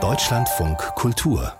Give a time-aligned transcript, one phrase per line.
[0.00, 1.52] Deutschlandfunk Kultur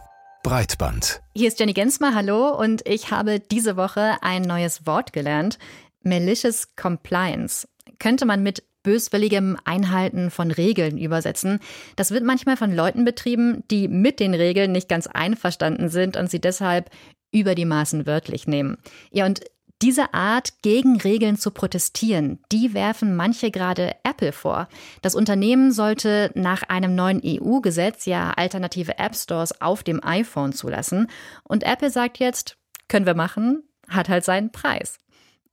[0.44, 1.20] Breitband.
[1.34, 5.58] Hier ist Jenny Gensmer, hallo, und ich habe diese Woche ein neues Wort gelernt.
[6.04, 7.66] Malicious Compliance.
[7.98, 11.58] Könnte man mit böswilligem Einhalten von Regeln übersetzen.
[11.96, 16.30] Das wird manchmal von Leuten betrieben, die mit den Regeln nicht ganz einverstanden sind und
[16.30, 16.88] sie deshalb
[17.32, 18.78] über die Maßen wörtlich nehmen.
[19.10, 19.40] Ja, und
[19.80, 24.68] diese Art, gegen Regeln zu protestieren, die werfen manche gerade Apple vor.
[25.02, 31.08] Das Unternehmen sollte nach einem neuen EU-Gesetz ja alternative App Stores auf dem iPhone zulassen.
[31.44, 32.56] Und Apple sagt jetzt,
[32.88, 34.98] können wir machen, hat halt seinen Preis.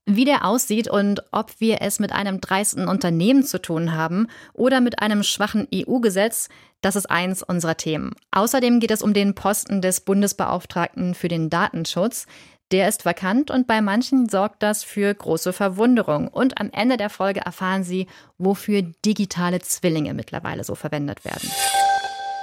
[0.08, 4.80] Wie der aussieht und ob wir es mit einem dreisten Unternehmen zu tun haben oder
[4.80, 6.48] mit einem schwachen EU-Gesetz,
[6.82, 8.14] das ist eins unserer Themen.
[8.30, 12.28] Außerdem geht es um den Posten des Bundesbeauftragten für den Datenschutz.
[12.72, 16.28] Der ist vakant und bei manchen sorgt das für große Verwunderung.
[16.28, 18.08] Und am Ende der Folge erfahren Sie,
[18.38, 21.50] wofür digitale Zwillinge mittlerweile so verwendet werden.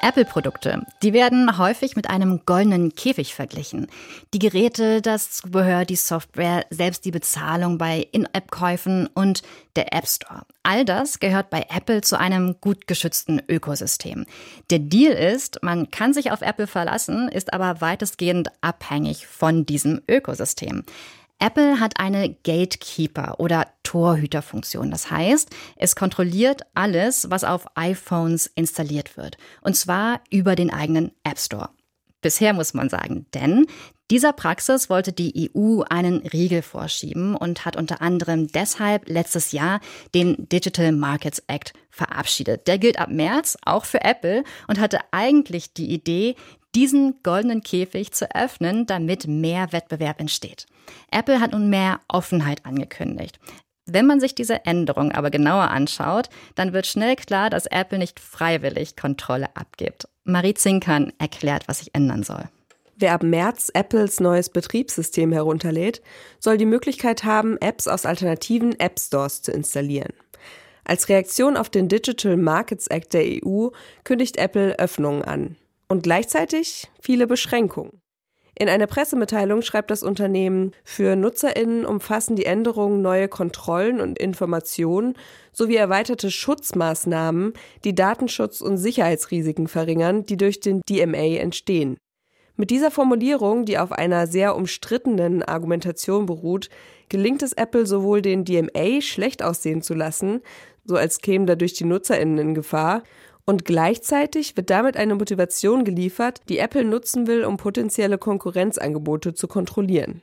[0.03, 3.87] Apple-Produkte, die werden häufig mit einem goldenen Käfig verglichen.
[4.35, 9.43] Die Geräte, das Zubehör, die Software, selbst die Bezahlung bei In-App-Käufen und
[9.77, 10.43] der App Store.
[10.65, 14.27] All das gehört bei Apple zu einem gut geschützten Ökosystem.
[14.71, 20.03] Der Deal ist, man kann sich auf Apple verlassen, ist aber weitestgehend abhängig von diesem
[20.09, 20.85] Ökosystem.
[21.43, 24.93] Apple hat eine Gatekeeper oder Torhüterfunktion.
[24.93, 29.39] Das heißt, es kontrolliert alles, was auf iPhones installiert wird.
[29.61, 31.71] Und zwar über den eigenen App Store.
[32.21, 33.67] Bisher muss man sagen, denn
[34.09, 39.81] dieser Praxis wollte die EU einen Riegel vorschieben und hat unter anderem deshalb letztes Jahr
[40.15, 42.69] den Digital Markets Act verabschiedet.
[42.69, 46.37] Der gilt ab März auch für Apple und hatte eigentlich die Idee,
[46.75, 50.67] diesen goldenen Käfig zu öffnen, damit mehr Wettbewerb entsteht.
[51.11, 53.39] Apple hat nun mehr Offenheit angekündigt.
[53.85, 58.21] Wenn man sich diese Änderung aber genauer anschaut, dann wird schnell klar, dass Apple nicht
[58.21, 60.09] freiwillig Kontrolle abgibt.
[60.25, 62.45] Marie Zinkern erklärt, was sich ändern soll.
[62.95, 66.01] Wer ab März Apples neues Betriebssystem herunterlädt,
[66.39, 70.13] soll die Möglichkeit haben, Apps aus alternativen App Stores zu installieren.
[70.85, 73.69] Als Reaktion auf den Digital Markets Act der EU
[74.05, 75.57] kündigt Apple Öffnungen an
[75.93, 78.01] und gleichzeitig viele Beschränkungen.
[78.59, 85.19] In einer Pressemitteilung schreibt das Unternehmen, für Nutzerinnen umfassen die Änderungen neue Kontrollen und Informationen
[85.53, 87.53] sowie erweiterte Schutzmaßnahmen,
[87.85, 91.99] die Datenschutz- und Sicherheitsrisiken verringern, die durch den DMA entstehen.
[92.57, 96.71] Mit dieser Formulierung, die auf einer sehr umstrittenen Argumentation beruht,
[97.11, 100.41] gelingt es Apple sowohl den DMA schlecht aussehen zu lassen,
[100.87, 103.03] so als kämen dadurch die Nutzerinnen in Gefahr,
[103.45, 109.49] und gleichzeitig wird damit eine Motivation geliefert, die Apple nutzen will, um potenzielle Konkurrenzangebote zu
[109.49, 110.23] kontrollieren.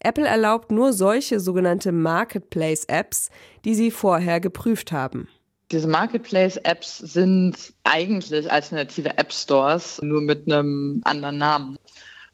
[0.00, 3.30] Apple erlaubt nur solche sogenannte Marketplace-Apps,
[3.64, 5.28] die sie vorher geprüft haben.
[5.70, 11.76] Diese Marketplace-Apps sind eigentlich alternative App-Stores, nur mit einem anderen Namen.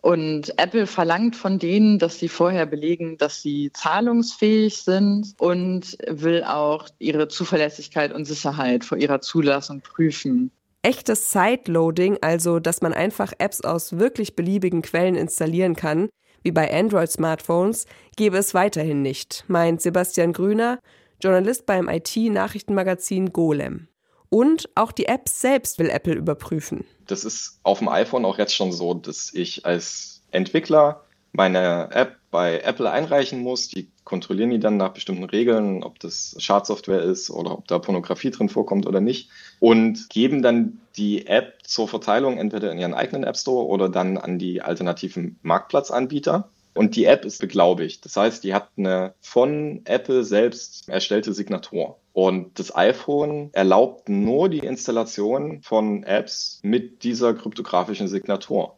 [0.04, 6.44] Und Apple verlangt von denen, dass sie vorher belegen, dass sie zahlungsfähig sind und will
[6.44, 10.50] auch ihre Zuverlässigkeit und Sicherheit vor ihrer Zulassung prüfen.
[10.82, 16.10] Echtes Sideloading, also dass man einfach Apps aus wirklich beliebigen Quellen installieren kann,
[16.42, 20.81] wie bei Android-Smartphones, gäbe es weiterhin nicht, meint Sebastian Grüner,
[21.22, 23.88] Journalist beim IT-Nachrichtenmagazin Golem.
[24.34, 26.84] Und auch die Apps selbst will Apple überprüfen.
[27.06, 32.17] Das ist auf dem iPhone auch jetzt schon so, dass ich als Entwickler meine App
[32.33, 33.69] bei Apple einreichen muss.
[33.69, 38.33] Die kontrollieren die dann nach bestimmten Regeln, ob das Schadsoftware ist oder ob da Pornografie
[38.33, 39.31] drin vorkommt oder nicht.
[39.61, 44.19] Und geben dann die App zur Verteilung entweder in ihren eigenen App Store oder dann
[44.19, 46.49] an die alternativen Marktplatzanbieter.
[46.75, 48.05] Und die App ist beglaubigt.
[48.05, 51.99] Das heißt, die hat eine von Apple selbst erstellte Signatur.
[52.14, 58.76] Und das iPhone erlaubt nur die Installation von Apps mit dieser kryptografischen Signatur.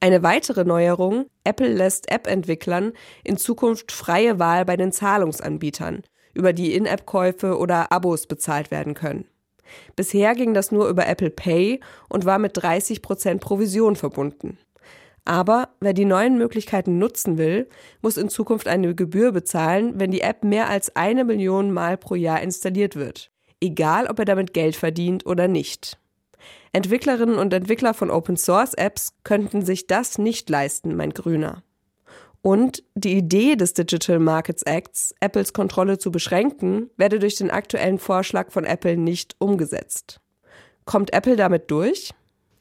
[0.00, 2.94] Eine weitere Neuerung, Apple lässt App-Entwicklern
[3.24, 9.26] in Zukunft freie Wahl bei den Zahlungsanbietern, über die In-App-Käufe oder Abos bezahlt werden können.
[9.94, 14.56] Bisher ging das nur über Apple Pay und war mit 30 Prozent Provision verbunden.
[15.28, 17.68] Aber wer die neuen Möglichkeiten nutzen will,
[18.00, 22.14] muss in Zukunft eine Gebühr bezahlen, wenn die App mehr als eine Million Mal pro
[22.14, 23.30] Jahr installiert wird.
[23.60, 25.98] Egal, ob er damit Geld verdient oder nicht.
[26.72, 31.62] Entwicklerinnen und Entwickler von Open Source Apps könnten sich das nicht leisten, meint Grüner.
[32.40, 37.98] Und die Idee des Digital Markets Acts, Apples Kontrolle zu beschränken, werde durch den aktuellen
[37.98, 40.22] Vorschlag von Apple nicht umgesetzt.
[40.86, 42.14] Kommt Apple damit durch?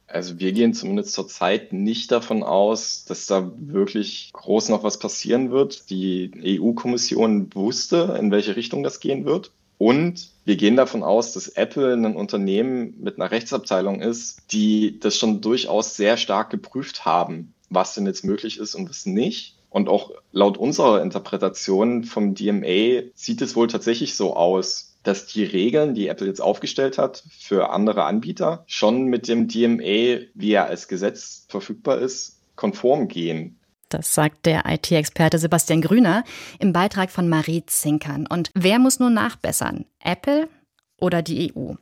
[0.07, 5.51] Also wir gehen zumindest zurzeit nicht davon aus, dass da wirklich groß noch was passieren
[5.51, 5.89] wird.
[5.89, 9.51] Die EU-Kommission wusste, in welche Richtung das gehen wird.
[9.77, 15.18] Und wir gehen davon aus, dass Apple ein Unternehmen mit einer Rechtsabteilung ist, die das
[15.18, 19.57] schon durchaus sehr stark geprüft haben, was denn jetzt möglich ist und was nicht.
[19.69, 25.45] Und auch laut unserer Interpretation vom DMA sieht es wohl tatsächlich so aus, dass die
[25.45, 30.65] Regeln, die Apple jetzt aufgestellt hat für andere Anbieter, schon mit dem DMA, wie er
[30.65, 33.57] als Gesetz verfügbar ist, konform gehen.
[33.88, 36.25] Das sagt der IT-Experte Sebastian Grüner
[36.59, 38.27] im Beitrag von Marie Zinkern.
[38.27, 39.86] Und wer muss nun nachbessern?
[40.04, 40.50] Apple
[41.00, 41.75] oder die EU?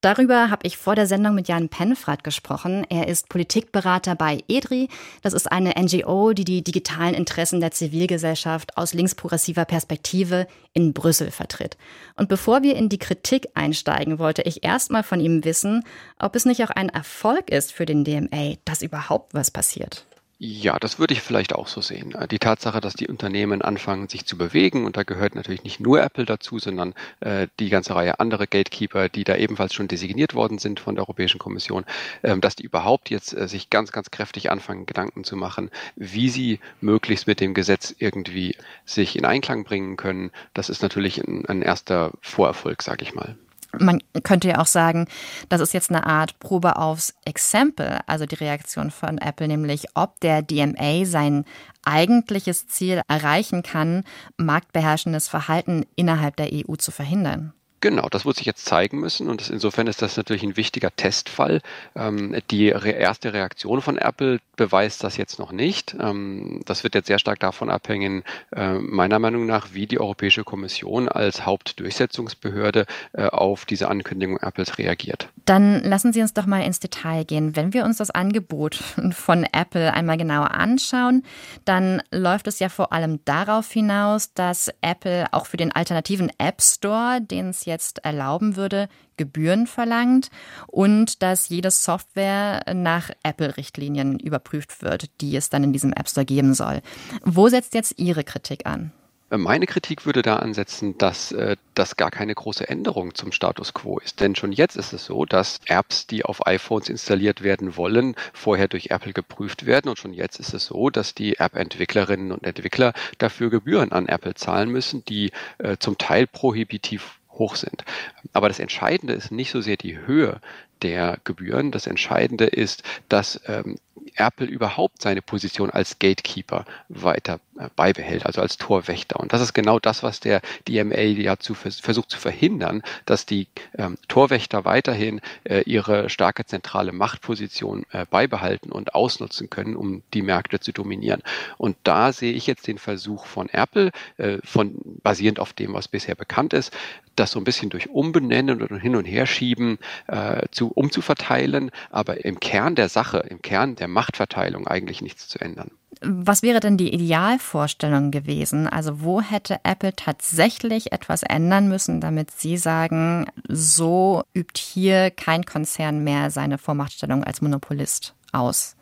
[0.00, 2.86] Darüber habe ich vor der Sendung mit Jan Penfrath gesprochen.
[2.88, 4.88] Er ist Politikberater bei EDRI.
[5.22, 11.32] Das ist eine NGO, die die digitalen Interessen der Zivilgesellschaft aus linksprogressiver Perspektive in Brüssel
[11.32, 11.76] vertritt.
[12.14, 15.82] Und bevor wir in die Kritik einsteigen, wollte ich erstmal von ihm wissen,
[16.20, 20.06] ob es nicht auch ein Erfolg ist für den DMA, dass überhaupt was passiert.
[20.40, 22.14] Ja, das würde ich vielleicht auch so sehen.
[22.14, 25.80] Äh, die Tatsache, dass die Unternehmen anfangen, sich zu bewegen, und da gehört natürlich nicht
[25.80, 30.34] nur Apple dazu, sondern äh, die ganze Reihe anderer Gatekeeper, die da ebenfalls schon designiert
[30.34, 31.84] worden sind von der Europäischen Kommission,
[32.22, 36.28] ähm, dass die überhaupt jetzt äh, sich ganz, ganz kräftig anfangen, Gedanken zu machen, wie
[36.28, 40.30] sie möglichst mit dem Gesetz irgendwie sich in Einklang bringen können.
[40.54, 43.36] Das ist natürlich ein, ein erster Vorerfolg, sage ich mal.
[43.78, 45.06] Man könnte ja auch sagen,
[45.48, 50.18] das ist jetzt eine Art Probe aufs Exempel, also die Reaktion von Apple, nämlich ob
[50.20, 51.44] der DMA sein
[51.84, 54.04] eigentliches Ziel erreichen kann,
[54.38, 57.52] marktbeherrschendes Verhalten innerhalb der EU zu verhindern.
[57.80, 60.94] Genau, das wird sich jetzt zeigen müssen und das, insofern ist das natürlich ein wichtiger
[60.94, 61.60] Testfall.
[61.94, 65.96] Ähm, die re erste Reaktion von Apple beweist das jetzt noch nicht.
[66.00, 70.42] Ähm, das wird jetzt sehr stark davon abhängen, äh, meiner Meinung nach, wie die Europäische
[70.42, 75.28] Kommission als Hauptdurchsetzungsbehörde äh, auf diese Ankündigung Apples reagiert.
[75.44, 77.54] Dann lassen Sie uns doch mal ins Detail gehen.
[77.54, 78.74] Wenn wir uns das Angebot
[79.12, 81.22] von Apple einmal genauer anschauen,
[81.64, 86.60] dann läuft es ja vor allem darauf hinaus, dass Apple auch für den alternativen App
[86.60, 90.30] Store, den es jetzt erlauben würde, Gebühren verlangt
[90.66, 96.26] und dass jede Software nach Apple-Richtlinien überprüft wird, die es dann in diesem App Store
[96.26, 96.80] geben soll.
[97.22, 98.92] Wo setzt jetzt Ihre Kritik an?
[99.30, 103.98] Meine Kritik würde da ansetzen, dass äh, das gar keine große Änderung zum Status quo
[103.98, 104.20] ist.
[104.20, 108.68] Denn schon jetzt ist es so, dass Apps, die auf iPhones installiert werden wollen, vorher
[108.68, 109.90] durch Apple geprüft werden.
[109.90, 114.34] Und schon jetzt ist es so, dass die App-Entwicklerinnen und Entwickler dafür Gebühren an Apple
[114.34, 117.84] zahlen müssen, die äh, zum Teil prohibitiv hoch sind.
[118.32, 120.40] Aber das Entscheidende ist nicht so sehr die Höhe
[120.82, 121.70] der Gebühren.
[121.70, 123.76] Das Entscheidende ist, dass ähm,
[124.18, 129.20] Apple überhaupt seine Position als Gatekeeper weiter äh, beibehält, also als Torwächter.
[129.20, 133.48] Und das ist genau das, was der DMA ja zu, versucht zu verhindern, dass die
[133.76, 140.22] ähm, Torwächter weiterhin äh, ihre starke zentrale Machtposition äh, beibehalten und ausnutzen können, um die
[140.22, 141.22] Märkte zu dominieren.
[141.56, 145.88] Und da sehe ich jetzt den Versuch von Apple, äh, von, basierend auf dem, was
[145.88, 146.72] bisher bekannt ist,
[147.16, 152.24] das so ein bisschen durch Umbenennen und hin und her schieben äh, zu, umzuverteilen, aber
[152.24, 155.70] im Kern der Sache, im Kern der Machtverteilung eigentlich nichts zu ändern.
[156.00, 158.66] Was wäre denn die Idealvorstellung gewesen?
[158.66, 165.44] Also wo hätte Apple tatsächlich etwas ändern müssen, damit Sie sagen, so übt hier kein
[165.44, 168.76] Konzern mehr seine Vormachtstellung als Monopolist aus?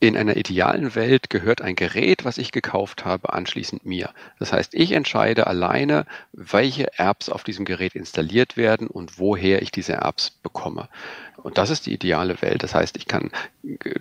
[0.00, 4.10] In einer idealen Welt gehört ein Gerät, was ich gekauft habe, anschließend mir.
[4.38, 9.72] Das heißt, ich entscheide alleine, welche Apps auf diesem Gerät installiert werden und woher ich
[9.72, 10.88] diese Apps bekomme.
[11.36, 12.62] Und das ist die ideale Welt.
[12.62, 13.32] Das heißt, ich kann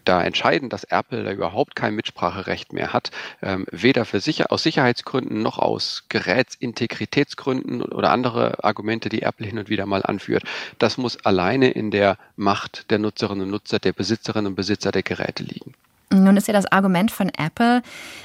[0.06, 3.10] da entscheiden, dass Apple da überhaupt kein Mitspracherecht mehr hat,
[3.42, 9.58] ähm, weder für sicher, aus Sicherheitsgründen noch aus Gerätsintegritätsgründen oder andere Argumente, die Apple hin
[9.58, 10.44] und wieder mal anführt.
[10.77, 15.04] Das muss alleine in der Macht der Nutzerinnen und Nutzer, der Besitzerinnen und Besitzer der
[15.04, 15.74] Geräte liegen.
[16.10, 17.82] Nun ist ja das Argument von Apple,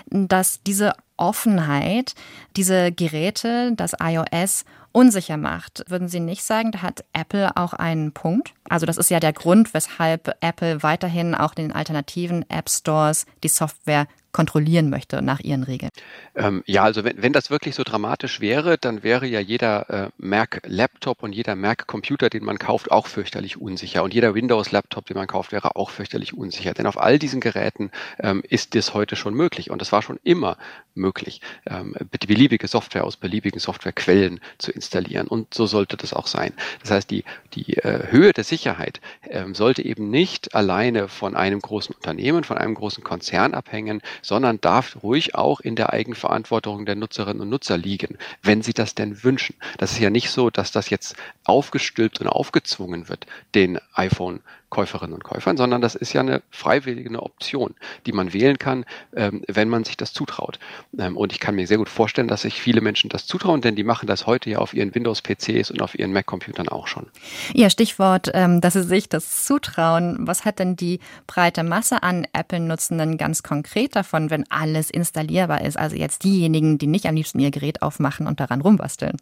[0.07, 2.15] dass diese Offenheit
[2.57, 5.85] diese Geräte, das iOS, unsicher macht.
[5.89, 8.53] Würden Sie nicht sagen, da hat Apple auch einen Punkt?
[8.69, 13.49] Also das ist ja der Grund, weshalb Apple weiterhin auch den alternativen App Stores die
[13.49, 15.91] Software kontrollieren möchte nach ihren Regeln.
[16.35, 20.11] Ähm, ja, also wenn, wenn das wirklich so dramatisch wäre, dann wäre ja jeder äh,
[20.17, 24.03] Mac-Laptop und jeder Mac-Computer, den man kauft, auch fürchterlich unsicher.
[24.03, 26.73] Und jeder Windows-Laptop, den man kauft, wäre auch fürchterlich unsicher.
[26.73, 29.71] Denn auf all diesen Geräten ähm, ist das heute schon möglich.
[29.71, 30.57] Und das war schon immer
[30.95, 31.95] möglich, ähm,
[32.27, 34.82] beliebige Software aus beliebigen Softwarequellen zu installieren.
[35.29, 36.53] Und so sollte das auch sein.
[36.81, 37.25] Das heißt, die,
[37.55, 42.59] die äh, Höhe der Sicherheit ähm, sollte eben nicht alleine von einem großen Unternehmen, von
[42.59, 47.79] einem großen Konzern abhängen, sondern darf ruhig auch in der Eigenverantwortung der Nutzerinnen und Nutzer
[47.79, 49.57] liegen, wenn sie das denn wünschen.
[49.79, 54.41] Das ist ja nicht so, dass das jetzt aufgestülpt und aufgezwungen wird, den iPhone
[54.73, 57.75] Käuferinnen und Käufern, sondern das ist ja eine freiwillige Option,
[58.07, 60.59] die man wählen kann, ähm, wenn man sich das zutraut.
[60.99, 63.77] Ähm, und ich kann mir sehr gut vorstellen, dass sich viele Menschen das zutrauen, denn
[63.77, 67.07] die machen das heute ja auf ihren Windows-PCs und auf ihren Mac-Computern auch schon.
[67.53, 70.17] Ja, Stichwort, ähm, dass sie sich das zutrauen.
[70.21, 75.79] Was hat denn die breite Masse an Apple-Nutzenden ganz konkret davon, wenn alles installierbar ist?
[75.79, 79.19] Also jetzt diejenigen, die nicht am liebsten ihr Gerät aufmachen und daran rumbasteln.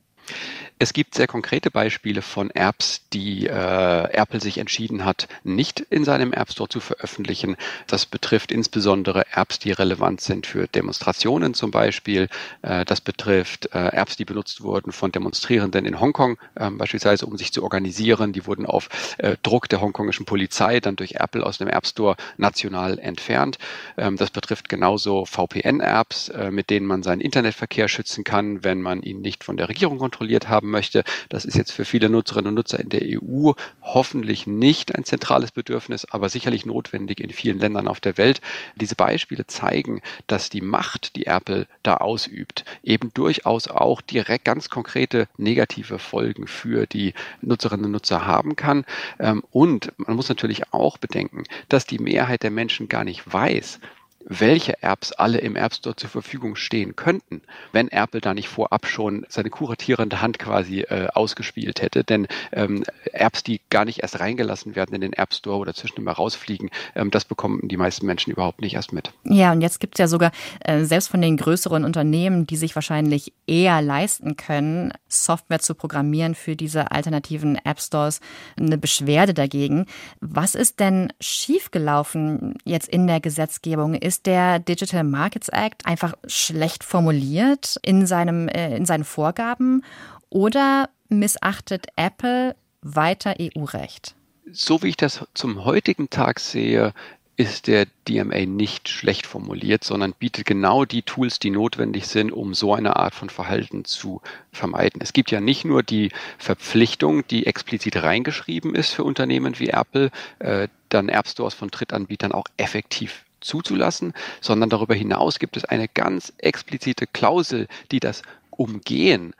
[0.82, 6.06] Es gibt sehr konkrete Beispiele von Apps, die äh, Apple sich entschieden hat, nicht in
[6.06, 7.58] seinem App Store zu veröffentlichen.
[7.86, 12.30] Das betrifft insbesondere Apps, die relevant sind für Demonstrationen zum Beispiel.
[12.62, 17.36] Äh, das betrifft äh, Apps, die benutzt wurden von Demonstrierenden in Hongkong, äh, beispielsweise um
[17.36, 18.32] sich zu organisieren.
[18.32, 22.16] Die wurden auf äh, Druck der hongkongischen Polizei dann durch Apple aus dem App Store
[22.38, 23.58] national entfernt.
[23.98, 29.02] Ähm, das betrifft genauso VPN-Apps, äh, mit denen man seinen Internetverkehr schützen kann, wenn man
[29.02, 31.04] ihn nicht von der Regierung kontrolliert haben möchte.
[31.28, 35.50] Das ist jetzt für viele Nutzerinnen und Nutzer in der EU hoffentlich nicht ein zentrales
[35.50, 38.40] Bedürfnis, aber sicherlich notwendig in vielen Ländern auf der Welt.
[38.76, 44.68] Diese Beispiele zeigen, dass die Macht, die Apple da ausübt, eben durchaus auch direkt ganz
[44.68, 48.84] konkrete negative Folgen für die Nutzerinnen und Nutzer haben kann.
[49.18, 53.80] Ähm, und man muss natürlich auch bedenken, dass die Mehrheit der Menschen gar nicht weiß,
[54.24, 58.86] welche Apps alle im App Store zur Verfügung stehen könnten, wenn Apple da nicht vorab
[58.86, 62.04] schon seine kuratierende Hand quasi äh, ausgespielt hätte.
[62.04, 66.04] Denn ähm, Apps, die gar nicht erst reingelassen werden in den App Store oder zwischendurch
[66.04, 69.12] mal rausfliegen, ähm, das bekommen die meisten Menschen überhaupt nicht erst mit.
[69.24, 72.74] Ja, und jetzt gibt es ja sogar äh, selbst von den größeren Unternehmen, die sich
[72.74, 78.20] wahrscheinlich eher leisten können, Software zu programmieren für diese alternativen App Stores,
[78.58, 79.86] eine Beschwerde dagegen.
[80.20, 83.94] Was ist denn schiefgelaufen jetzt in der Gesetzgebung?
[83.94, 89.84] Ist der Digital Markets Act einfach schlecht formuliert in, seinem, äh, in seinen Vorgaben
[90.28, 94.14] oder missachtet Apple weiter EU-Recht?
[94.52, 96.92] So wie ich das zum heutigen Tag sehe,
[97.40, 102.52] ist der DMA nicht schlecht formuliert, sondern bietet genau die Tools, die notwendig sind, um
[102.52, 104.20] so eine Art von Verhalten zu
[104.52, 105.00] vermeiden.
[105.00, 110.10] Es gibt ja nicht nur die Verpflichtung, die explizit reingeschrieben ist für Unternehmen wie Apple,
[110.38, 115.88] äh, dann App Stores von Drittanbietern auch effektiv zuzulassen, sondern darüber hinaus gibt es eine
[115.88, 119.34] ganz explizite Klausel, die das Umgehen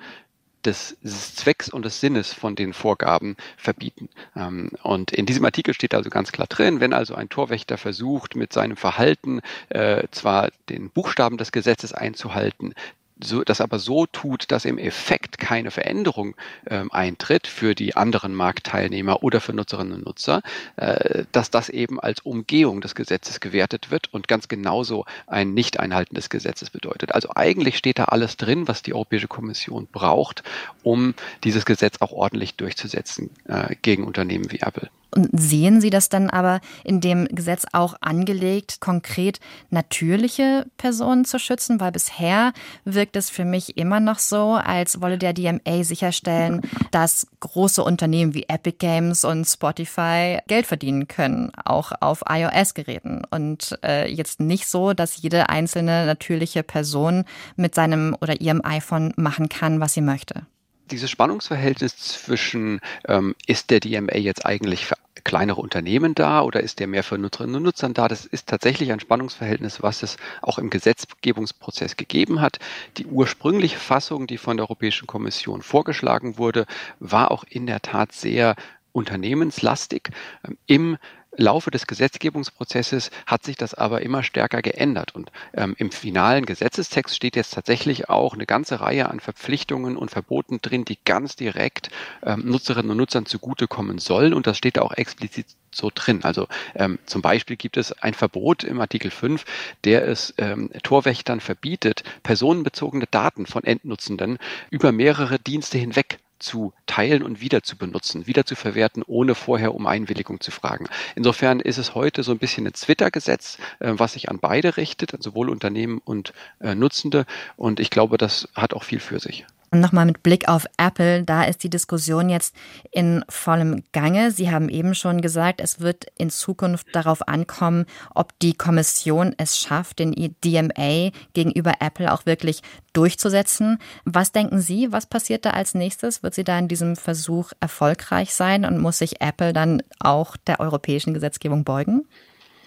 [0.65, 4.09] des Zwecks und des Sinnes von den Vorgaben verbieten.
[4.37, 8.37] Ähm, und in diesem Artikel steht also ganz klar drin, wenn also ein Torwächter versucht,
[8.37, 9.41] mit seinem Verhalten
[9.71, 12.75] äh, zwar den Buchstaben des Gesetzes einzuhalten,
[13.23, 16.35] so, das aber so tut, dass im Effekt keine Veränderung
[16.69, 20.43] ähm, eintritt für die anderen Marktteilnehmer oder für Nutzerinnen und Nutzer,
[20.77, 26.15] äh, dass das eben als Umgehung des Gesetzes gewertet wird und ganz genauso ein Nicht-Einhalten
[26.15, 27.15] des Gesetzes bedeutet.
[27.15, 30.43] Also eigentlich steht da alles drin, was die Europäische Kommission braucht,
[30.83, 34.91] um dieses Gesetz auch ordentlich durchzusetzen äh, gegen Unternehmen wie Apple.
[35.13, 41.39] Und sehen Sie das dann aber in dem Gesetz auch angelegt, konkret natürliche Personen zu
[41.39, 41.81] schützen?
[41.81, 42.53] Weil bisher
[42.85, 48.35] wirkt es für mich immer noch so, als wolle der DMA sicherstellen, dass große Unternehmen
[48.35, 53.23] wie Epic Games und Spotify Geld verdienen können, auch auf iOS-Geräten.
[53.31, 57.25] Und äh, jetzt nicht so, dass jede einzelne natürliche Person
[57.57, 60.47] mit seinem oder ihrem iPhone machen kann, was sie möchte
[60.91, 66.81] dieses Spannungsverhältnis zwischen, ähm, ist der DMA jetzt eigentlich für kleinere Unternehmen da oder ist
[66.81, 68.09] der mehr für Nutzerinnen und Nutzern da?
[68.09, 72.59] Das ist tatsächlich ein Spannungsverhältnis, was es auch im Gesetzgebungsprozess gegeben hat.
[72.97, 76.67] Die ursprüngliche Fassung, die von der Europäischen Kommission vorgeschlagen wurde,
[76.99, 78.57] war auch in der Tat sehr
[78.93, 80.11] unternehmenslastig.
[80.47, 80.99] Ähm, Im
[81.37, 85.15] Laufe des Gesetzgebungsprozesses hat sich das aber immer stärker geändert.
[85.15, 90.11] Und ähm, im finalen Gesetzestext steht jetzt tatsächlich auch eine ganze Reihe an Verpflichtungen und
[90.11, 91.91] Verboten drin, die ganz direkt
[92.25, 94.35] ähm, Nutzerinnen und Nutzern zugutekommen sollen.
[94.35, 96.25] Und das steht auch explizit so drin.
[96.25, 99.45] Also ähm, zum Beispiel gibt es ein Verbot im Artikel 5,
[99.85, 104.39] der es ähm, Torwächtern verbietet, personenbezogene Daten von Endnutzenden
[104.71, 109.75] über mehrere Dienste hinweg zu teilen und wieder zu benutzen, wieder zu verwerten, ohne vorher
[109.75, 110.89] um Einwilligung zu fragen.
[111.15, 115.23] Insofern ist es heute so ein bisschen ein Twitter-Gesetz, äh, was sich an beide richtet,
[115.23, 117.27] sowohl Unternehmen und äh, Nutzende.
[117.57, 119.47] Und ich glaube, das hat auch viel für sich.
[119.73, 122.57] Nochmal mit Blick auf Apple, da ist die Diskussion jetzt
[122.91, 124.33] in vollem Gange.
[124.33, 129.61] Sie haben eben schon gesagt, es wird in Zukunft darauf ankommen, ob die Kommission es
[129.61, 130.13] schafft, den
[130.45, 132.63] DMA gegenüber Apple auch wirklich
[132.95, 133.79] durchzusetzen.
[134.05, 136.25] Was denken Sie, was passiert da als nächstes?
[136.25, 140.59] Wird sie da in diesem Versuch erfolgreich sein und muss sich Apple dann auch der
[140.59, 142.09] europäischen Gesetzgebung beugen?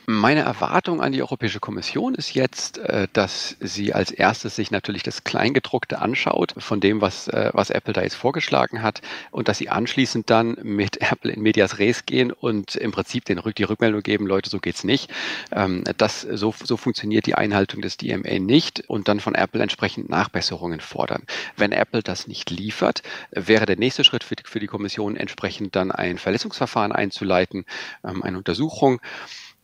[0.05, 5.01] Meine Erwartung an die Europäische Kommission ist jetzt, äh, dass sie als erstes sich natürlich
[5.01, 9.59] das Kleingedruckte anschaut von dem, was, äh, was Apple da jetzt vorgeschlagen hat und dass
[9.59, 14.01] sie anschließend dann mit Apple in Medias Res gehen und im Prinzip den, die Rückmeldung
[14.01, 15.09] geben, Leute, so geht's nicht.
[15.53, 20.09] Ähm, das, so, so funktioniert die Einhaltung des DMA nicht und dann von Apple entsprechend
[20.09, 21.23] Nachbesserungen fordern.
[21.55, 25.77] Wenn Apple das nicht liefert, wäre der nächste Schritt für die, für die Kommission entsprechend
[25.77, 27.63] dann ein Verletzungsverfahren einzuleiten,
[28.03, 28.99] ähm, eine Untersuchung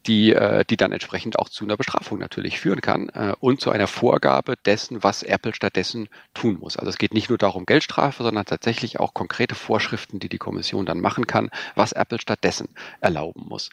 [0.08, 3.72] die, äh, die dann entsprechend auch zu einer Bestrafung natürlich führen kann äh, und zu
[3.72, 6.77] einer Vorgabe dessen, was Apple stattdessen tun muss.
[6.77, 10.86] Also es geht nicht nur darum Geldstrafe, sondern tatsächlich auch konkrete Vorschriften, die die Kommission
[10.86, 12.70] dann machen kann, was Apple stattdessen
[13.01, 13.70] erlauben muss.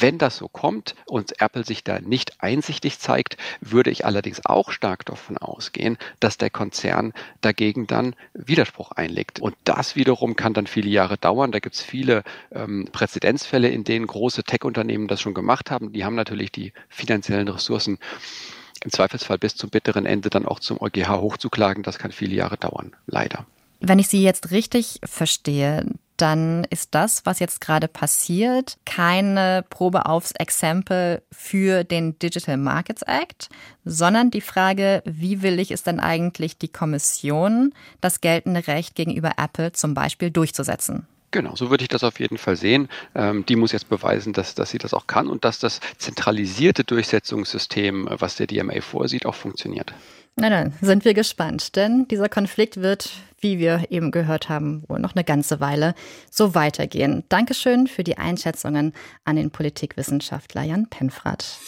[0.00, 4.70] Wenn das so kommt und Apple sich da nicht einsichtig zeigt, würde ich allerdings auch
[4.72, 9.40] stark davon ausgehen, dass der Konzern dagegen dann Widerspruch einlegt.
[9.40, 11.52] Und das wiederum kann dann viele Jahre dauern.
[11.52, 15.92] Da gibt es viele ähm, Präzedenzfälle, in denen große Tech-Unternehmen das schon gemacht haben.
[15.92, 17.98] Die haben natürlich die finanziellen Ressourcen
[18.84, 21.82] im Zweifelsfall bis zum bitteren Ende dann auch zum EuGH hochzuklagen.
[21.82, 23.46] Das kann viele Jahre dauern, leider.
[23.80, 25.86] Wenn ich Sie jetzt richtig verstehe,
[26.20, 33.02] dann ist das, was jetzt gerade passiert, keine Probe aufs Exempel für den Digital Markets
[33.02, 33.48] Act,
[33.84, 39.72] sondern die Frage, wie willig ist denn eigentlich die Kommission, das geltende Recht gegenüber Apple
[39.72, 41.06] zum Beispiel durchzusetzen?
[41.30, 42.88] Genau, so würde ich das auf jeden Fall sehen.
[43.14, 46.84] Ähm, die muss jetzt beweisen, dass, dass sie das auch kann und dass das zentralisierte
[46.84, 49.92] Durchsetzungssystem, was der DMA vorsieht, auch funktioniert.
[50.40, 55.00] Na dann sind wir gespannt, denn dieser Konflikt wird, wie wir eben gehört haben, wohl
[55.00, 55.96] noch eine ganze Weile
[56.30, 57.24] so weitergehen.
[57.28, 58.92] Dankeschön für die Einschätzungen
[59.24, 61.58] an den Politikwissenschaftler Jan Penfrath.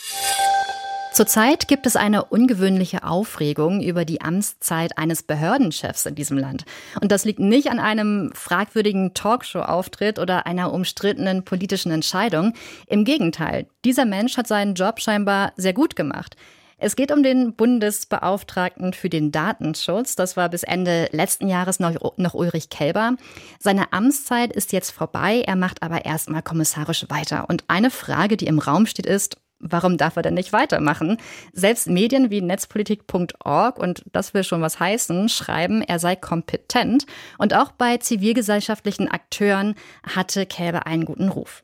[1.12, 6.64] Zurzeit gibt es eine ungewöhnliche Aufregung über die Amtszeit eines Behördenchefs in diesem Land.
[7.00, 12.54] Und das liegt nicht an einem fragwürdigen Talkshow-Auftritt oder einer umstrittenen politischen Entscheidung.
[12.86, 16.36] Im Gegenteil, dieser Mensch hat seinen Job scheinbar sehr gut gemacht.
[16.82, 20.16] Es geht um den Bundesbeauftragten für den Datenschutz.
[20.16, 23.16] Das war bis Ende letzten Jahres noch, noch Ulrich Kelber.
[23.58, 25.44] Seine Amtszeit ist jetzt vorbei.
[25.46, 27.50] Er macht aber erstmal kommissarisch weiter.
[27.50, 31.18] Und eine Frage, die im Raum steht, ist, Warum darf er denn nicht weitermachen?
[31.52, 37.04] Selbst Medien wie netzpolitik.org, und das will schon was heißen, schreiben, er sei kompetent.
[37.36, 41.62] Und auch bei zivilgesellschaftlichen Akteuren hatte Kälber einen guten Ruf.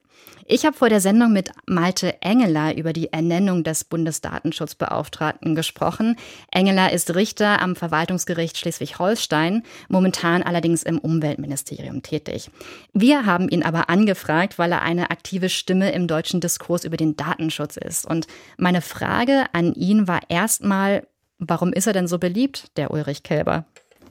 [0.48, 6.16] Ich habe vor der Sendung mit Malte Engeler über die Ernennung des Bundesdatenschutzbeauftragten gesprochen.
[6.52, 12.48] Engeler ist Richter am Verwaltungsgericht Schleswig-Holstein, momentan allerdings im Umweltministerium tätig.
[12.92, 17.16] Wir haben ihn aber angefragt, weil er eine aktive Stimme im deutschen Diskurs über den
[17.16, 18.06] Datenschutz ist.
[18.06, 23.24] Und meine Frage an ihn war erstmal, warum ist er denn so beliebt, der Ulrich
[23.24, 23.66] Kälber?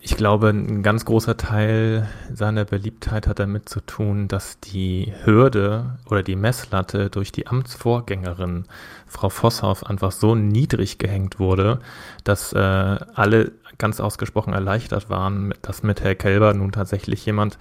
[0.08, 5.98] Ich glaube, ein ganz großer Teil seiner Beliebtheit hat damit zu tun, dass die Hürde
[6.06, 8.66] oder die Messlatte durch die Amtsvorgängerin
[9.08, 11.80] Frau Vosshoff einfach so niedrig gehängt wurde,
[12.24, 17.58] dass äh, alle ganz ausgesprochen erleichtert waren, dass mit Herr Kelber nun tatsächlich jemand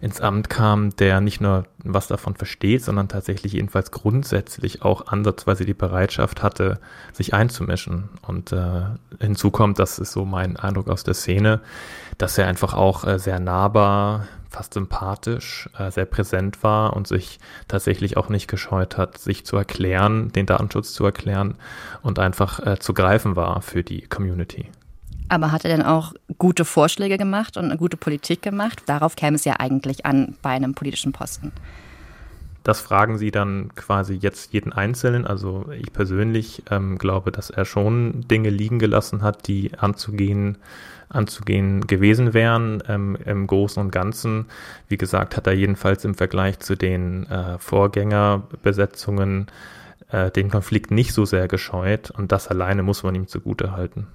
[0.00, 5.64] ins Amt kam, der nicht nur was davon versteht, sondern tatsächlich jedenfalls grundsätzlich auch ansatzweise
[5.64, 6.78] die Bereitschaft hatte,
[7.12, 8.08] sich einzumischen.
[8.26, 8.82] Und äh,
[9.20, 11.60] hinzu kommt, das ist so mein Eindruck aus der Szene,
[12.18, 17.40] dass er einfach auch äh, sehr nahbar, fast sympathisch, äh, sehr präsent war und sich
[17.68, 21.56] tatsächlich auch nicht gescheut hat, sich zu erklären, den Datenschutz zu erklären
[22.02, 24.70] und einfach äh, zu greifen war für die Community.
[25.34, 28.84] Aber hat er denn auch gute Vorschläge gemacht und eine gute Politik gemacht?
[28.86, 31.50] Darauf käme es ja eigentlich an bei einem politischen Posten.
[32.62, 35.26] Das fragen Sie dann quasi jetzt jeden Einzelnen.
[35.26, 40.56] Also ich persönlich ähm, glaube, dass er schon Dinge liegen gelassen hat, die anzugehen,
[41.08, 44.46] anzugehen gewesen wären ähm, im Großen und Ganzen.
[44.88, 49.48] Wie gesagt, hat er jedenfalls im Vergleich zu den äh, Vorgängerbesetzungen
[50.14, 54.06] äh, den Konflikt nicht so sehr gescheut und das alleine muss man ihm zugute halten.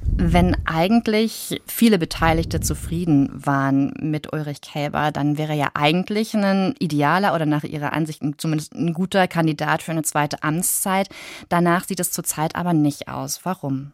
[0.00, 7.34] Wenn eigentlich viele Beteiligte zufrieden waren mit Ulrich Kälber, dann wäre ja eigentlich ein idealer
[7.34, 11.10] oder nach ihrer Ansicht zumindest ein guter Kandidat für eine zweite Amtszeit.
[11.50, 13.40] Danach sieht es zurzeit aber nicht aus.
[13.44, 13.92] Warum?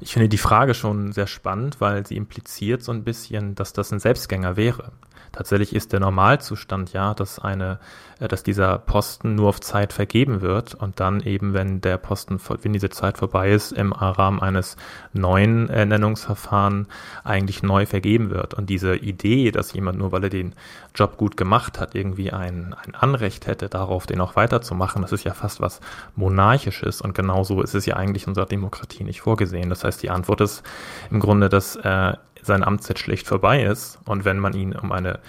[0.00, 3.92] Ich finde die Frage schon sehr spannend, weil sie impliziert so ein bisschen, dass das
[3.92, 4.92] ein Selbstgänger wäre.
[5.32, 7.78] Tatsächlich ist der Normalzustand ja, dass eine,
[8.20, 12.40] äh, dass dieser Posten nur auf Zeit vergeben wird und dann eben, wenn der Posten,
[12.62, 14.76] wenn diese Zeit vorbei ist, im Rahmen eines
[15.12, 16.86] neuen Ernennungsverfahren
[17.24, 18.54] eigentlich neu vergeben wird.
[18.54, 20.54] Und diese Idee, dass jemand nur, weil er den
[20.94, 25.24] Job gut gemacht hat, irgendwie ein, ein Anrecht hätte, darauf den auch weiterzumachen, das ist
[25.24, 25.80] ja fast was
[26.14, 29.70] Monarchisches und genauso ist es ja eigentlich in unserer Demokratie nicht vorgesehen.
[29.70, 30.62] Das heißt, die Antwort ist
[31.10, 35.20] im Grunde, dass äh, seine Amtszeit schlecht vorbei ist und wenn man ihn um eine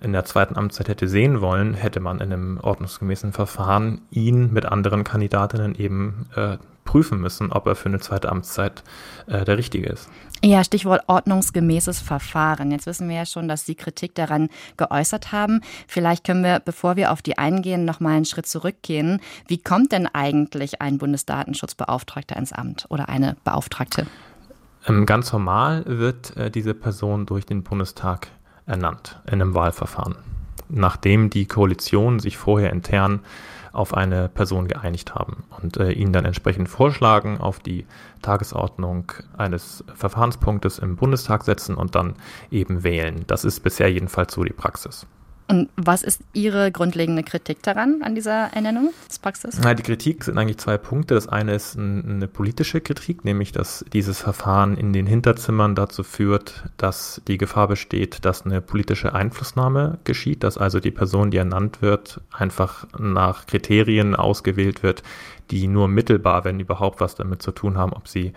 [0.00, 4.66] in der zweiten Amtszeit hätte sehen wollen, hätte man in einem ordnungsgemäßen Verfahren ihn mit
[4.66, 8.82] anderen Kandidatinnen eben äh, prüfen müssen, ob er für eine zweite Amtszeit
[9.26, 10.08] äh, der Richtige ist.
[10.44, 12.70] Ja, Stichwort ordnungsgemäßes Verfahren.
[12.70, 15.62] Jetzt wissen wir ja schon, dass Sie Kritik daran geäußert haben.
[15.88, 19.20] Vielleicht können wir, bevor wir auf die eingehen, noch mal einen Schritt zurückgehen.
[19.48, 24.06] Wie kommt denn eigentlich ein Bundesdatenschutzbeauftragter ins Amt oder eine Beauftragte?
[24.86, 28.28] Ähm, ganz normal wird äh, diese Person durch den Bundestag
[28.66, 30.16] ernannt in einem Wahlverfahren,
[30.68, 33.20] nachdem die Koalition sich vorher intern
[33.72, 37.86] auf eine Person geeinigt haben und äh, ihn dann entsprechend vorschlagen, auf die
[38.22, 42.14] Tagesordnung eines Verfahrenspunktes im Bundestag setzen und dann
[42.50, 43.24] eben wählen.
[43.26, 45.06] Das ist bisher jedenfalls so die Praxis.
[45.46, 49.60] Und was ist Ihre grundlegende Kritik daran, an dieser Ernennungspraxis?
[49.62, 51.14] Na, die Kritik sind eigentlich zwei Punkte.
[51.14, 56.64] Das eine ist eine politische Kritik, nämlich dass dieses Verfahren in den Hinterzimmern dazu führt,
[56.78, 61.82] dass die Gefahr besteht, dass eine politische Einflussnahme geschieht, dass also die Person, die ernannt
[61.82, 65.02] wird, einfach nach Kriterien ausgewählt wird,
[65.50, 68.32] die nur mittelbar, wenn überhaupt was damit zu tun haben, ob sie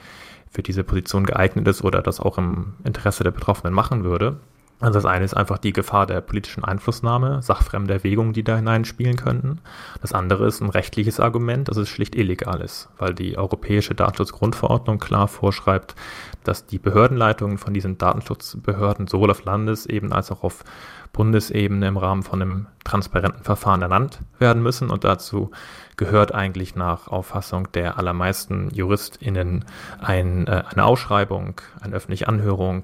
[0.52, 4.38] für diese Position geeignet ist oder das auch im Interesse der Betroffenen machen würde.
[4.80, 9.16] Also das eine ist einfach die Gefahr der politischen Einflussnahme, sachfremde Erwägungen, die da hineinspielen
[9.16, 9.60] könnten.
[10.02, 15.00] Das andere ist ein rechtliches Argument, dass es schlicht illegal ist, weil die Europäische Datenschutzgrundverordnung
[15.00, 15.96] klar vorschreibt,
[16.44, 20.64] dass die Behördenleitungen von diesen Datenschutzbehörden sowohl auf Landesebene als auch auf
[21.12, 24.92] Bundesebene im Rahmen von einem transparenten Verfahren ernannt werden müssen.
[24.92, 25.50] Und dazu
[25.96, 29.66] gehört eigentlich nach Auffassung der allermeisten JuristInnen
[30.00, 32.84] ein, äh, eine Ausschreibung, eine öffentliche Anhörung,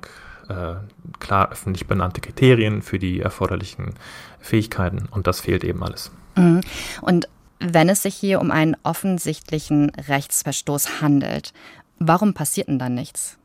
[0.49, 0.75] äh,
[1.19, 3.93] klar öffentlich benannte Kriterien für die erforderlichen
[4.39, 6.12] Fähigkeiten und das fehlt eben alles.
[6.36, 6.62] Mhm.
[7.01, 7.27] Und
[7.60, 11.53] wenn es sich hier um einen offensichtlichen Rechtsverstoß handelt,
[11.99, 13.38] warum passiert denn dann nichts?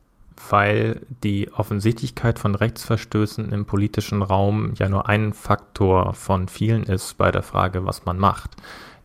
[0.51, 7.19] Weil die Offensichtlichkeit von Rechtsverstößen im politischen Raum ja nur ein Faktor von vielen ist
[7.19, 8.57] bei der Frage, was man macht.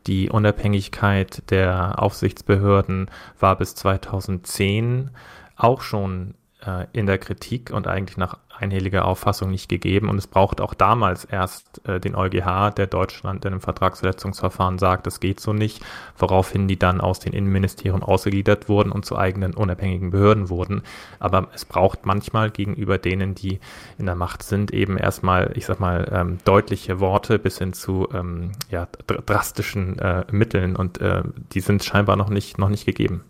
[0.08, 5.12] Die Unabhängigkeit der Aufsichtsbehörden war bis 2010
[5.56, 10.10] auch schon äh, in der Kritik und eigentlich nach einhelliger Auffassung nicht gegeben.
[10.10, 15.08] Und es braucht auch damals erst äh, den EuGH, der Deutschland in einem Vertragsverletzungsverfahren sagt,
[15.08, 15.84] das geht so nicht,
[16.18, 20.84] woraufhin die dann aus den Innenministerien ausgegliedert wurden und zu eigenen unabhängigen Behörden wurden.
[21.20, 23.60] Aber es braucht manchmal gegenüber denen, die
[23.98, 28.08] in der Macht sind, eben erstmal, ich sag mal, ähm, deutliche Worte bis hin zu
[28.14, 31.24] ähm, ja, drastischen äh, Mitteln und äh,
[31.54, 33.24] die sind scheinbar noch nicht, noch nicht gegeben.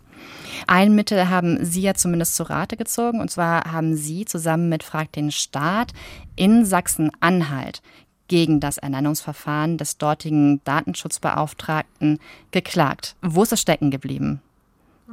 [0.66, 3.20] Ein Mittel haben Sie ja zumindest zu Rate gezogen.
[3.20, 5.92] Und zwar haben Sie zusammen mit Frag den Staat
[6.36, 7.82] in Sachsen-Anhalt
[8.28, 12.18] gegen das Ernennungsverfahren des dortigen Datenschutzbeauftragten
[12.50, 13.16] geklagt.
[13.22, 14.40] Wo ist es stecken geblieben?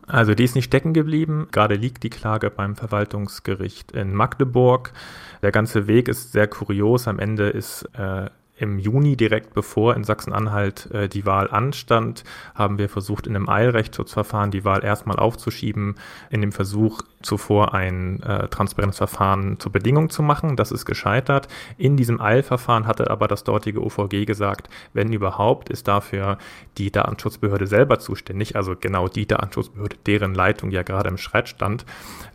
[0.08, 1.48] Also die ist nicht stecken geblieben.
[1.52, 4.94] Gerade liegt die Klage beim Verwaltungsgericht in Magdeburg.
[5.42, 7.08] Der ganze Weg ist sehr kurios.
[7.08, 8.30] Am Ende ist äh,
[8.62, 12.24] im Juni, direkt bevor in Sachsen-Anhalt äh, die Wahl anstand,
[12.56, 15.96] haben wir versucht, in einem Eilrechtsschutzverfahren die Wahl erstmal aufzuschieben,
[16.30, 20.56] in dem Versuch, zuvor ein äh, transparentes Verfahren zur Bedingung zu machen.
[20.56, 21.48] Das ist gescheitert.
[21.78, 26.38] In diesem Eilverfahren hatte aber das dortige OVG gesagt, wenn überhaupt, ist dafür
[26.78, 31.86] die Datenschutzbehörde selber zuständig, also genau die Datenschutzbehörde, deren Leitung ja gerade im Streit stand.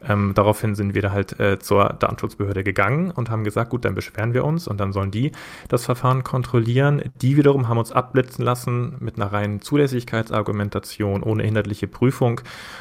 [0.07, 3.95] Ähm, daraufhin sind wir da halt äh, zur Datenschutzbehörde gegangen und haben gesagt, gut, dann
[3.95, 5.33] beschweren wir uns und dann sollen die
[5.69, 7.03] das Verfahren kontrollieren.
[7.21, 12.41] Die wiederum haben uns abblitzen lassen mit einer reinen Zulässigkeitsargumentation ohne inhaltliche Prüfung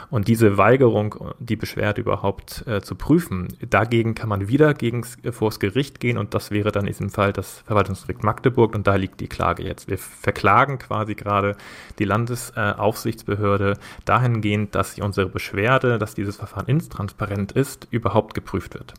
[0.10, 3.48] und diese Weigerung, die Beschwerde überhaupt äh, zu prüfen.
[3.70, 6.94] Dagegen kann man wieder gegen, äh, vor das Gericht gehen und das wäre dann in
[6.94, 9.88] diesem Fall das Verwaltungsgericht Magdeburg und da liegt die Klage jetzt.
[9.90, 11.56] Wir verklagen quasi gerade
[12.00, 18.74] die Landesaufsichtsbehörde äh, dahingehend, dass sie unsere Beschwerde, dass dieses Verfahren intransparent ist, überhaupt geprüft
[18.74, 18.94] wird.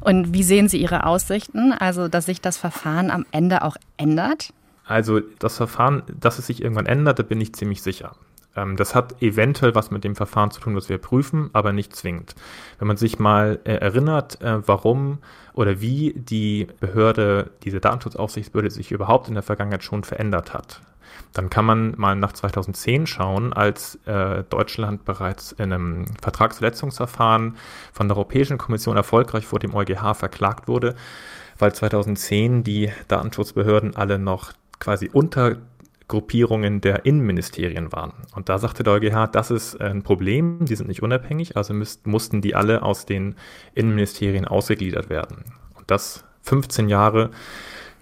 [0.00, 4.52] Und wie sehen Sie Ihre Aussichten, also dass sich das Verfahren am Ende auch ändert?
[4.86, 8.12] Also das Verfahren, dass es sich irgendwann ändert, da bin ich ziemlich sicher.
[8.56, 11.94] Ähm, das hat eventuell was mit dem Verfahren zu tun, was wir prüfen, aber nicht
[11.96, 12.34] zwingend.
[12.78, 15.18] Wenn man sich mal äh, erinnert, äh, warum
[15.54, 20.80] oder wie die Behörde, diese Datenschutzaufsichtsbehörde sich überhaupt in der Vergangenheit schon verändert hat,
[21.32, 27.56] dann kann man mal nach 2010 schauen, als äh, Deutschland bereits in einem Vertragsverletzungsverfahren
[27.92, 30.94] von der Europäischen Kommission erfolgreich vor dem EuGH verklagt wurde,
[31.58, 35.56] weil 2010 die Datenschutzbehörden alle noch quasi unter
[36.06, 38.12] Gruppierungen der Innenministerien waren.
[38.34, 42.06] Und da sagte der EuGH, das ist ein Problem, die sind nicht unabhängig, also müsst,
[42.06, 43.36] mussten die alle aus den
[43.74, 45.44] Innenministerien ausgegliedert werden.
[45.74, 47.30] Und das 15 Jahre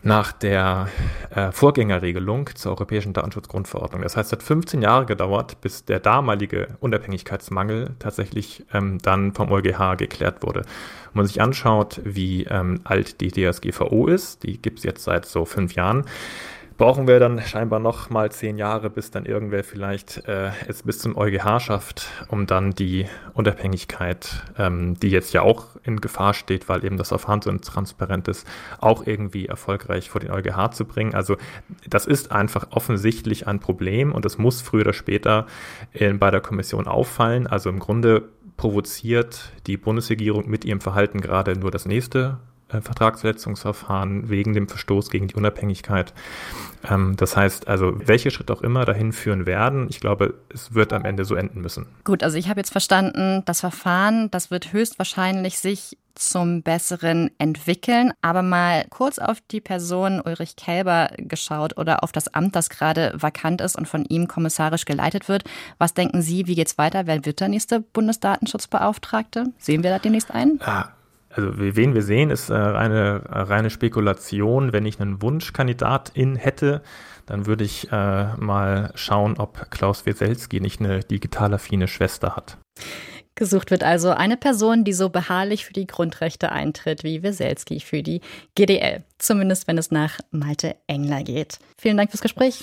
[0.03, 0.89] nach der
[1.31, 4.03] äh, Vorgängerregelung zur Europäischen Datenschutzgrundverordnung.
[4.03, 9.51] Das heißt, es hat 15 Jahre gedauert, bis der damalige Unabhängigkeitsmangel tatsächlich ähm, dann vom
[9.51, 10.63] EuGH geklärt wurde.
[11.13, 15.25] Wenn man sich anschaut, wie ähm, alt die DSGVO ist, die gibt es jetzt seit
[15.25, 16.05] so fünf Jahren,
[16.77, 20.99] brauchen wir dann scheinbar noch mal zehn Jahre, bis dann irgendwer vielleicht äh, es bis
[20.99, 26.69] zum EuGH schafft, um dann die Unabhängigkeit, ähm, die jetzt ja auch in Gefahr steht,
[26.69, 28.47] weil eben das Verfahren so transparent ist,
[28.81, 31.15] auch irgendwie erfolgreich vor den EuGH zu bringen.
[31.15, 31.37] Also
[31.89, 35.47] das ist einfach offensichtlich ein Problem und es muss früher oder später
[35.93, 37.47] in, bei der Kommission auffallen.
[37.47, 42.39] Also im Grunde provoziert die Bundesregierung mit ihrem Verhalten gerade nur das nächste
[42.73, 46.13] äh, Vertragsverletzungsverfahren wegen dem Verstoß gegen die Unabhängigkeit.
[46.89, 50.93] Ähm, das heißt also, welche Schritte auch immer dahin führen werden, ich glaube, es wird
[50.93, 51.87] am Ende so enden müssen.
[52.05, 58.13] Gut, also ich habe jetzt verstanden, das Verfahren, das wird höchstwahrscheinlich sich zum Besseren entwickeln.
[58.23, 63.13] Aber mal kurz auf die Person Ulrich Kelber geschaut oder auf das Amt, das gerade
[63.17, 65.45] vakant ist und von ihm kommissarisch geleitet wird.
[65.79, 67.07] Was denken Sie, wie geht's weiter?
[67.07, 69.53] Wer wird der nächste Bundesdatenschutzbeauftragte?
[69.59, 70.61] Sehen wir da demnächst ein?
[70.65, 70.89] Ah,
[71.33, 74.73] also wen wir sehen, ist äh, eine reine Spekulation.
[74.73, 76.83] Wenn ich einen Wunschkandidatin hätte,
[77.27, 82.59] dann würde ich äh, mal schauen, ob Klaus Weselski nicht eine digital affine Schwester hat.
[83.35, 88.03] Gesucht wird also eine Person, die so beharrlich für die Grundrechte eintritt wie Weselski für
[88.03, 88.21] die
[88.55, 89.05] GDL.
[89.19, 91.59] Zumindest wenn es nach Malte Engler geht.
[91.81, 92.63] Vielen Dank fürs Gespräch.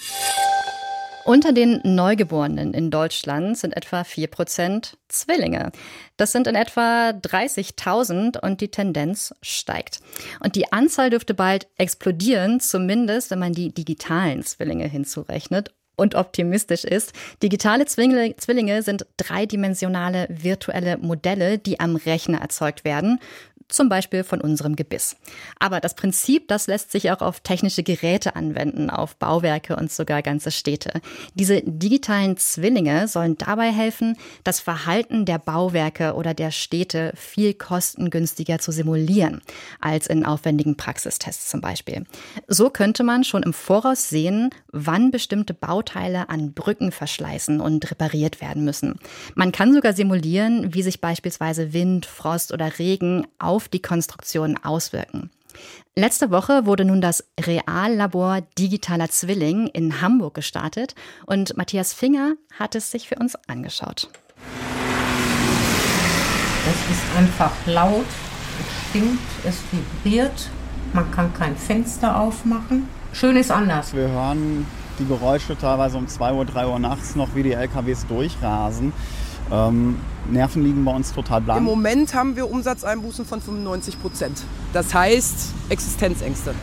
[1.30, 5.72] Unter den Neugeborenen in Deutschland sind etwa 4% Zwillinge.
[6.18, 10.00] Das sind in etwa 30.000 und die Tendenz steigt.
[10.44, 16.84] Und die Anzahl dürfte bald explodieren, zumindest wenn man die digitalen Zwillinge hinzurechnet und optimistisch
[16.84, 17.13] ist.
[17.44, 23.20] Digitale Zwillinge, Zwillinge, sind dreidimensionale virtuelle Modelle, die am Rechner erzeugt werden
[23.70, 25.16] zum Beispiel von unserem Gebiss.
[25.60, 30.22] Aber das Prinzip, das lässt sich auch auf technische Geräte anwenden, auf Bauwerke und sogar
[30.22, 31.02] ganze Städte.
[31.36, 38.60] Diese digitalen Zwillinge sollen dabei helfen, das Verhalten der Bauwerke oder der Städte viel kostengünstiger
[38.60, 39.42] zu simulieren,
[39.80, 42.06] als in aufwendigen Praxistests zum Beispiel.
[42.48, 48.42] So könnte man schon im Voraus sehen, wann bestimmte Bauteile an Brücken verschleißen und repariert
[48.42, 49.00] werden müssen.
[49.36, 54.56] Man kann sogar simulieren, wie sich beispielsweise Wind, Frost oder Regen auf auf die Konstruktion
[54.63, 55.32] auswirken.
[55.93, 60.95] Letzte Woche wurde nun das Reallabor Digitaler Zwilling in Hamburg gestartet
[61.26, 64.10] und Matthias Finger hat es sich für uns angeschaut.
[66.72, 68.06] Es ist einfach laut,
[68.62, 70.50] es stinkt, es vibriert,
[70.93, 72.88] man kann kein Fenster aufmachen.
[73.12, 73.93] Schön ist anders.
[73.93, 74.65] Wir hören
[75.00, 78.93] die Geräusche teilweise um 2 Uhr, 3 Uhr nachts noch, wie die LKWs durchrasen.
[79.52, 79.98] Ähm,
[80.30, 81.60] Nerven liegen bei uns total blank.
[81.60, 84.44] Im Moment haben wir Umsatzeinbußen von 95 Prozent.
[84.74, 86.54] Das heißt Existenzängste.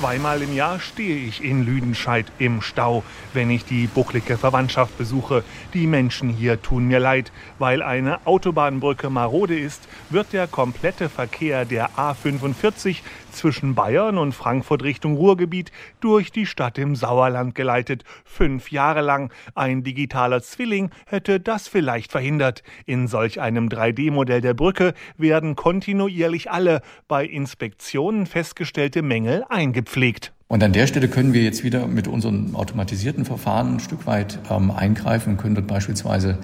[0.00, 5.44] Zweimal im Jahr stehe ich in Lüdenscheid im Stau, wenn ich die bucklige Verwandtschaft besuche.
[5.72, 7.32] Die Menschen hier tun mir leid.
[7.58, 12.98] Weil eine Autobahnbrücke marode ist, wird der komplette Verkehr der A45
[13.34, 18.04] zwischen Bayern und Frankfurt Richtung Ruhrgebiet durch die Stadt im Sauerland geleitet.
[18.24, 19.32] Fünf Jahre lang.
[19.54, 22.62] Ein digitaler Zwilling hätte das vielleicht verhindert.
[22.86, 30.32] In solch einem 3D-Modell der Brücke werden kontinuierlich alle bei Inspektionen festgestellte Mängel eingepflegt gepflegt.
[30.46, 34.38] Und an der Stelle können wir jetzt wieder mit unseren automatisierten Verfahren ein Stück weit
[34.50, 36.38] ähm, eingreifen können dort beispielsweise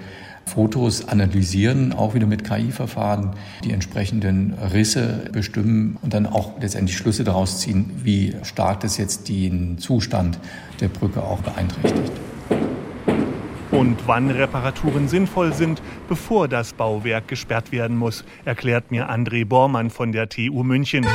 [0.51, 3.31] Fotos analysieren, auch wieder mit KI-Verfahren,
[3.63, 9.29] die entsprechenden Risse bestimmen und dann auch letztendlich Schlüsse daraus ziehen, wie stark das jetzt
[9.29, 10.39] den Zustand
[10.81, 12.11] der Brücke auch beeinträchtigt.
[13.71, 19.89] Und wann Reparaturen sinnvoll sind, bevor das Bauwerk gesperrt werden muss, erklärt mir André Bormann
[19.89, 21.05] von der TU München.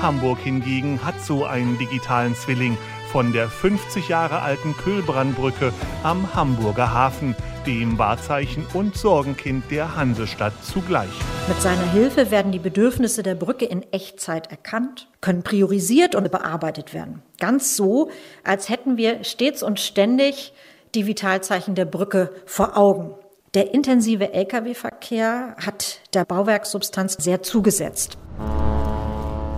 [0.00, 2.78] Hamburg hingegen hat so einen digitalen Zwilling
[3.12, 7.34] von der 50 Jahre alten Kühlbrandbrücke am Hamburger Hafen,
[7.66, 11.08] dem Wahrzeichen und Sorgenkind der Hansestadt zugleich.
[11.48, 16.92] Mit seiner Hilfe werden die Bedürfnisse der Brücke in Echtzeit erkannt, können priorisiert und bearbeitet
[16.94, 17.22] werden.
[17.40, 18.10] Ganz so,
[18.44, 20.52] als hätten wir stets und ständig
[20.94, 23.14] die Vitalzeichen der Brücke vor Augen.
[23.54, 28.18] Der intensive Lkw-Verkehr hat der Bauwerkssubstanz sehr zugesetzt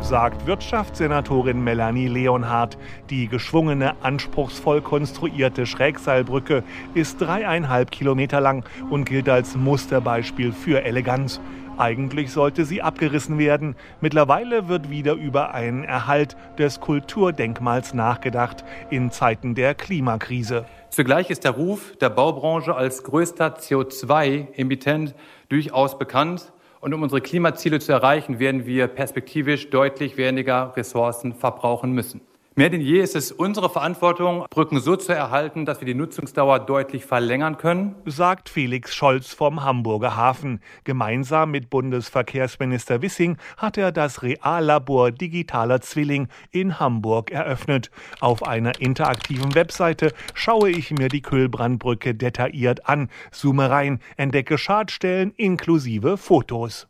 [0.03, 2.77] sagt Wirtschaftssenatorin Melanie Leonhardt.
[3.11, 11.41] Die geschwungene, anspruchsvoll konstruierte Schrägseilbrücke ist dreieinhalb Kilometer lang und gilt als Musterbeispiel für Eleganz.
[11.79, 13.77] Eigentlich sollte sie abgerissen werden.
[14.01, 20.67] Mittlerweile wird wieder über einen Erhalt des Kulturdenkmals nachgedacht in Zeiten der Klimakrise.
[20.91, 25.15] Zugleich ist der Ruf der Baubranche als größter CO2-Emittent
[25.49, 31.93] durchaus bekannt Und um unsere Klimaziele zu erreichen, werden wir perspektivisch deutlich weniger Ressourcen verbrauchen
[31.93, 32.23] müssen.
[32.57, 36.59] Mehr denn je ist es unsere Verantwortung, Brücken so zu erhalten, dass wir die Nutzungsdauer
[36.59, 40.61] deutlich verlängern können, sagt Felix Scholz vom Hamburger Hafen.
[40.83, 47.93] Gemeinsam mit Bundesverkehrsminister Wissing hat er das Reallabor Digitaler Zwilling in Hamburg eröffnet.
[48.19, 55.33] Auf einer interaktiven Webseite schaue ich mir die Kühlbrandbrücke detailliert an, zoome rein, entdecke Schadstellen
[55.37, 56.90] inklusive Fotos.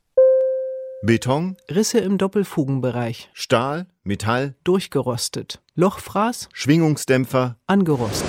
[1.03, 8.29] Beton, Risse im Doppelfugenbereich, Stahl, Metall, durchgerostet, Lochfraß, Schwingungsdämpfer, angerostet.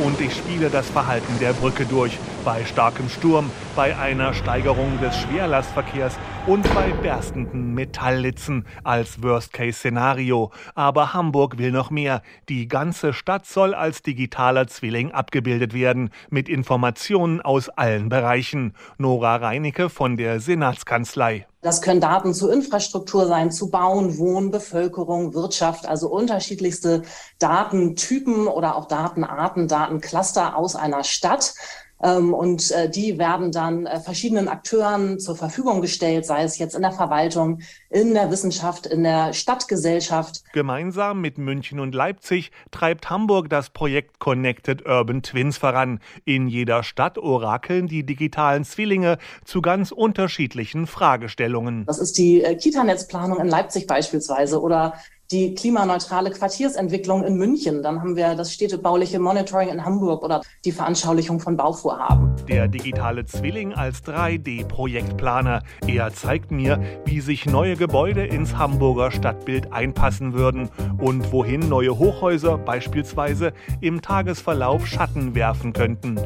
[0.00, 2.18] Und ich spiele das Verhalten der Brücke durch.
[2.46, 6.14] Bei starkem Sturm, bei einer Steigerung des Schwerlastverkehrs
[6.46, 10.52] und bei berstenden Metalllitzen als Worst-Case-Szenario.
[10.76, 12.22] Aber Hamburg will noch mehr.
[12.48, 18.74] Die ganze Stadt soll als digitaler Zwilling abgebildet werden, mit Informationen aus allen Bereichen.
[18.96, 21.48] Nora Reinecke von der Senatskanzlei.
[21.62, 27.02] Das können Daten zu Infrastruktur sein, zu Bauen, Wohnen, Bevölkerung, Wirtschaft, also unterschiedlichste
[27.40, 31.54] Datentypen oder auch Datenarten, Datencluster aus einer Stadt.
[32.02, 36.74] Ähm, und äh, die werden dann äh, verschiedenen Akteuren zur Verfügung gestellt, sei es jetzt
[36.74, 40.42] in der Verwaltung, in der Wissenschaft, in der Stadtgesellschaft.
[40.52, 46.00] Gemeinsam mit München und Leipzig treibt Hamburg das Projekt Connected Urban Twins voran.
[46.24, 51.86] In jeder Stadt orakeln die digitalen Zwillinge zu ganz unterschiedlichen Fragestellungen.
[51.86, 54.94] Das ist die äh, Kita-Netzplanung in Leipzig beispielsweise oder
[55.30, 57.82] die klimaneutrale Quartiersentwicklung in München.
[57.82, 62.34] Dann haben wir das städtebauliche Monitoring in Hamburg oder die Veranschaulichung von Bauvorhaben.
[62.48, 65.62] Der digitale Zwilling als 3D-Projektplaner.
[65.86, 71.98] Er zeigt mir, wie sich neue Gebäude ins Hamburger Stadtbild einpassen würden und wohin neue
[71.98, 76.20] Hochhäuser beispielsweise im Tagesverlauf Schatten werfen könnten.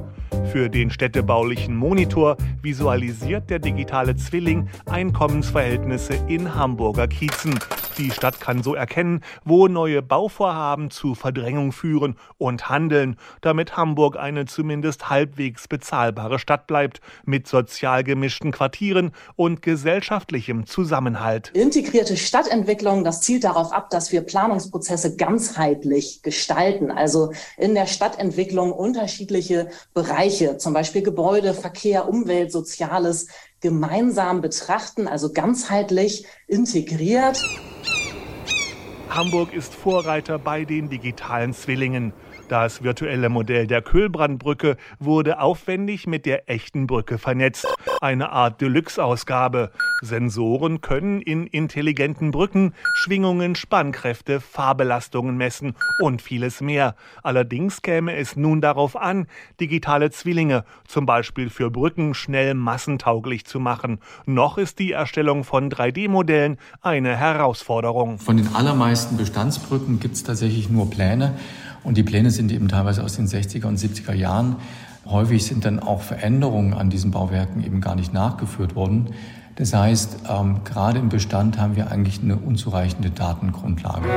[0.52, 7.58] Für den städtebaulichen Monitor visualisiert der digitale Zwilling Einkommensverhältnisse in Hamburger Kiezen.
[7.98, 14.16] Die Stadt kann so erkennen, wo neue Bauvorhaben zu Verdrängung führen und handeln, damit Hamburg
[14.16, 21.50] eine zumindest halbwegs bezahlbare Stadt bleibt, mit sozial gemischten Quartieren und gesellschaftlichem Zusammenhalt.
[21.55, 28.72] Integrierte Stadtentwicklung, das zielt darauf ab, dass wir Planungsprozesse ganzheitlich gestalten, also in der Stadtentwicklung
[28.72, 33.29] unterschiedliche Bereiche, zum Beispiel Gebäude, Verkehr, Umwelt, Soziales,
[33.61, 37.38] gemeinsam betrachten, also ganzheitlich integriert.
[39.11, 42.12] Hamburg ist Vorreiter bei den digitalen Zwillingen.
[42.50, 47.64] Das virtuelle Modell der Kühlbrandbrücke wurde aufwendig mit der echten Brücke vernetzt.
[48.00, 49.70] Eine Art Deluxe-Ausgabe.
[50.02, 56.96] Sensoren können in intelligenten Brücken Schwingungen, Spannkräfte, Fahrbelastungen messen und vieles mehr.
[57.22, 59.28] Allerdings käme es nun darauf an,
[59.60, 64.00] digitale Zwillinge, zum Beispiel für Brücken, schnell massentauglich zu machen.
[64.26, 68.18] Noch ist die Erstellung von 3D-Modellen eine Herausforderung.
[68.18, 71.38] Von den allermeisten Bestandsbrücken gibt es tatsächlich nur Pläne.
[71.84, 74.56] Und die Pläne sind eben teilweise aus den 60er und 70er Jahren.
[75.06, 79.14] Häufig sind dann auch Veränderungen an diesen Bauwerken eben gar nicht nachgeführt worden.
[79.56, 84.08] Das heißt, ähm, gerade im Bestand haben wir eigentlich eine unzureichende Datengrundlage.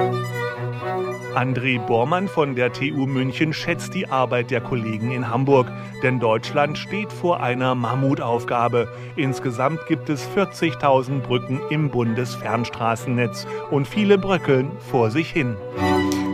[1.36, 5.72] André Bormann von der TU München schätzt die Arbeit der Kollegen in Hamburg,
[6.04, 8.88] denn Deutschland steht vor einer Mammutaufgabe.
[9.16, 15.56] Insgesamt gibt es 40.000 Brücken im Bundesfernstraßennetz und viele bröckeln vor sich hin.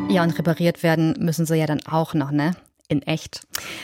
[0.10, 2.56] Ja, und repariert werden müssen sie ja dann auch noch, ne?
[2.88, 3.42] In echt.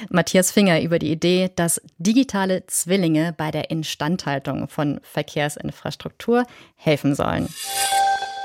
[0.09, 7.47] Matthias Finger über die Idee, dass digitale Zwillinge bei der Instandhaltung von Verkehrsinfrastruktur helfen sollen.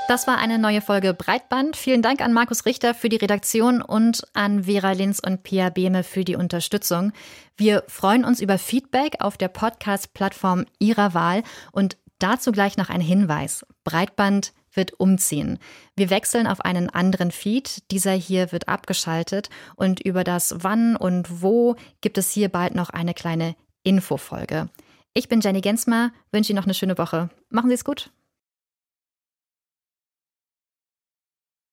[0.07, 1.75] Das war eine neue Folge Breitband.
[1.75, 6.03] Vielen Dank an Markus Richter für die Redaktion und an Vera Linz und Pia Behme
[6.03, 7.13] für die Unterstützung.
[7.57, 11.41] Wir freuen uns über Feedback auf der Podcast-Plattform Ihrer Wahl
[11.71, 13.65] und dazu gleich noch ein Hinweis.
[13.83, 15.59] Breitband wird umziehen.
[15.95, 17.83] Wir wechseln auf einen anderen Feed.
[17.91, 22.89] Dieser hier wird abgeschaltet und über das Wann und Wo gibt es hier bald noch
[22.89, 24.69] eine kleine Infofolge.
[25.13, 27.29] Ich bin Jenny Gensmer, wünsche Ihnen noch eine schöne Woche.
[27.49, 28.11] Machen Sie es gut.